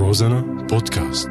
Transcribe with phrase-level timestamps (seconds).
[0.00, 1.30] روزانا بودكاست.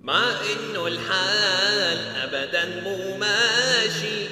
[0.00, 4.26] مع انه الحال ابدا مو ماشي.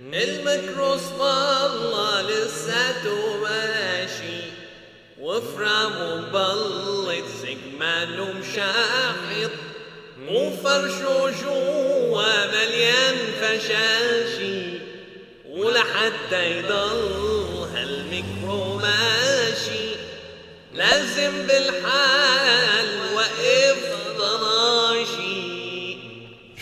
[0.00, 4.40] الميكروس والله لساته ماشي
[5.20, 9.50] وفرامه مبلط سجمانه مشاحط
[10.28, 14.78] وفرشه جوا مليان فشاشي.
[15.48, 19.05] ولحتى يضل هالميكرو ماشي
[20.76, 25.96] لازم بالحال وقف ضناشي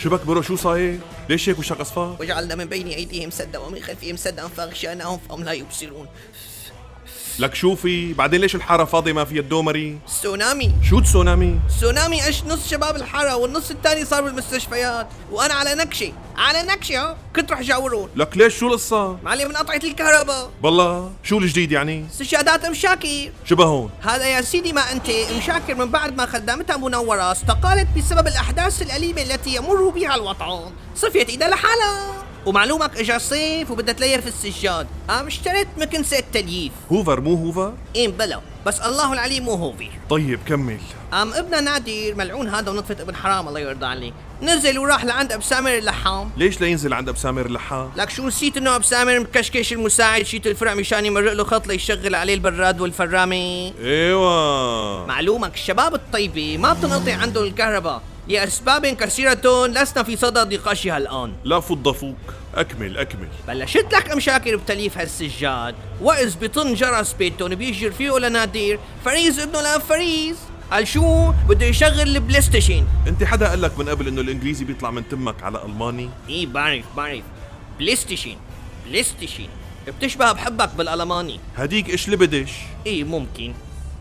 [0.02, 4.16] شبك bro شو صاير؟ ليش هيك وشك أصفر؟ وجعلنا من بين أيديهم سدا ومن خلفهم
[4.16, 6.06] سدا فاغشيناهم فهم لا يبصرون
[7.38, 10.72] لك شوفي بعدين ليش الحارة فاضية ما فيها الدومري؟ تسونامي.
[10.82, 16.62] شو تسونامي؟ تسونامي إيش نص شباب الحارة والنص الثاني صار بالمستشفيات؟ وأنا على نكشه على
[16.62, 20.50] نكشه ها؟ كنت رح جاورون لك ليش؟ شو القصة؟ معلم من قطعة الكهرباء.
[20.62, 25.90] بالله شو الجديد يعني؟ استشهادات مشاكر شبه هون هذا يا سيدي ما أنت مشاكر من
[25.90, 30.72] بعد ما خدامتها منورة استقالت بسبب الأحداث الأليمة التي يمر بها الوطن.
[30.96, 32.24] صفيت ايدها لحالها.
[32.46, 34.86] ومعلومك إجا صيف وبدها تليف السجاد.
[35.08, 38.40] قام اشتريت مكنسه تلييف هوفر مو هوفر؟ إيه بلا.
[38.66, 40.78] بس الله العليم مو هوفي طيب كمل.
[41.12, 45.42] قام ابننا نادر ملعون هذا ونطفة ابن حرام الله يرضى عليه نزل وراح لعند أبو
[45.42, 46.30] سامر اللحام.
[46.36, 50.46] ليش لينزل عند أبو سامر اللحام؟ لك شو نسيت إنه أبو سامر مكشكش المساعد شيت
[50.46, 55.06] الفرع مشان يمرق له خط ليشغل عليه البراد والفرامه إيوه.
[55.06, 58.02] معلومك الشباب الطيبة ما بتنقطع عندهم الكهرباء.
[58.28, 61.32] لأسباب كثيرة لسنا في صدد نقاشها الآن.
[61.44, 62.16] لا فض فوق.
[62.54, 63.28] أكمل أكمل.
[63.48, 69.78] بلشت لك مشاكل بتليف هالسجاد؟ وإذ بطن جرس بيتهم بيجر فيه لنادر فريز ابنه لا
[69.78, 70.36] فريز.
[70.70, 74.90] قال شو؟ بده يشغل البلاي ستيشن أنت حدا قال لك من قبل إنه الإنجليزي بيطلع
[74.90, 77.24] من تمك على ألماني؟ إيه بعرف بعرف.
[77.78, 78.36] بلاي ستيشن
[78.86, 79.46] بلاي ستيشن
[79.86, 81.40] بتشبه بحبك بالألماني.
[81.56, 82.52] هديك إيش لبدش؟
[82.86, 83.54] إيه ممكن.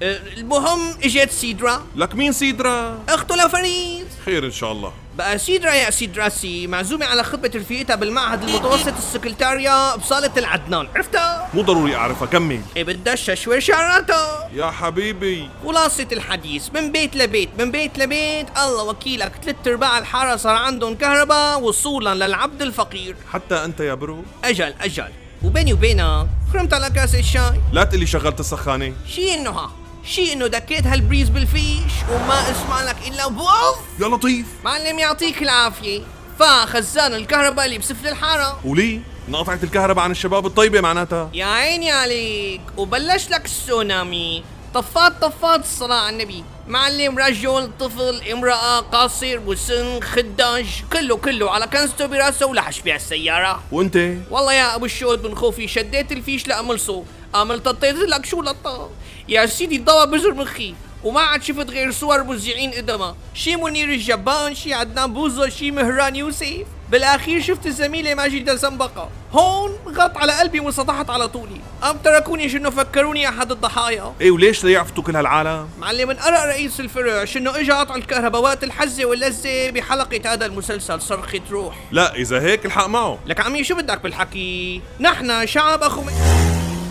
[0.03, 1.85] المهم إجت سيدرا.
[1.95, 4.93] لك مين سيدرا؟ أخته لفريز خير إن شاء الله.
[5.17, 10.87] بقى سيدرا يا سيد راسي معزومة على خطبة رفيقتها بالمعهد المتوسط السكرتاريا بصالة العدنان.
[10.95, 14.49] عرفتها؟ مو ضروري اعرفها كمل إيه بدها تشوير شعراتها.
[14.53, 15.49] يا حبيبي.
[15.65, 18.47] خلاصة الحديث من بيت لبيت من بيت لبيت.
[18.57, 23.15] الله وكيلك ثلاث أرباع الحارة صار عندهم كهرباء وصولا للعبد الفقير.
[23.31, 24.23] حتى أنت يا bro.
[24.43, 25.11] أجل أجل.
[25.43, 27.61] وبيني وبينك خرمت على كاسة الشاي.
[27.73, 28.93] لا تقلي شغلت السخانة.
[29.07, 29.71] شي إنه ها؟
[30.05, 33.77] شي إنه دكيت هالبريز بالفيش وما أسمع لك إلا بوف.
[33.99, 36.01] يا لطيف معلم يعطيك العافية.
[36.39, 38.59] فخزان الكهرباء اللي بسفل الحارة.
[38.65, 38.99] وليه؟
[39.29, 41.29] انقطعت الكهرباء عن الشباب الطيبة معناتها.
[41.33, 42.61] يا عيني عليك.
[42.77, 44.43] وبلش لك السونامي.
[44.73, 46.43] طفات طفات الصلاة على النبي.
[46.67, 53.63] معلم رجل طفل امرأة قاصر وسن خداج كله كله على كنزته براسه ولحش بيها السيارة.
[53.71, 53.97] وانت؟
[54.31, 57.03] والله يا أبو الشود من خوفي شديت الفيش لأملصه.
[57.33, 58.89] عمل ططيت لك شو لطه
[59.27, 64.55] يا سيدي ضوى بزر مخي وما عاد شفت غير صور مذيعين قدما شي منير الجبان
[64.55, 66.65] شي عدنان بوزو شي مهران يوسف.
[66.89, 71.61] بالأخير شفت الزميلة ماجدة زنبقة هون غط على قلبي وانسطحت على طولي.
[71.81, 77.25] قام تركوني شنو فكروني أحد الضحايا؟ إيه وليش ليعفتوا كل هالعالم؟ معلم انقرأ رئيس الفرع
[77.25, 81.75] شنو اجى قطع الكهرباء وقت الحزة واللذة بحلقة هذا المسلسل صرخة روح.
[81.91, 83.19] لا إذا هيك الحق معه.
[83.25, 86.01] لك عمي شو بدك بالحكي؟ نحن شعب أخو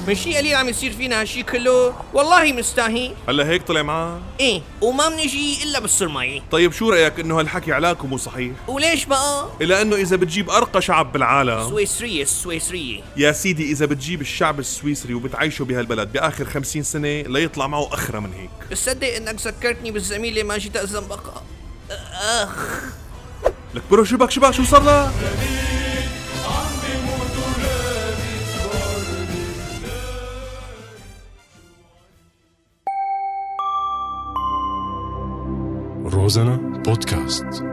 [0.08, 4.62] من شي قليل عم يصير فينا هالشي كله؟ والله مستاهي هلا هيك طلع معاه إيه
[4.80, 6.42] وما بنجي إلا بالسرماية.
[6.50, 10.82] طيب شو رأيك إنه هالحكي علاكم مو صحيح؟ وليش بقى؟ إلا إنه إذا بتجيب أرقى
[10.82, 11.68] شعب بالعالم.
[11.68, 17.94] سويسرية السويسرية يا سيدي إذا بتجيب الشعب السويسري وبتعيشه بهالبلد بآخر خمسين سنة ليطلع معه
[17.94, 18.50] أخرى من هيك.
[18.70, 21.42] بتصدق إنك ذكرتني بالزميلة ماجدة الزنبقة
[22.12, 22.56] أخ.
[23.74, 25.12] لك برو شبك شبك شو صار لك؟
[36.04, 37.72] روزانا بودكاست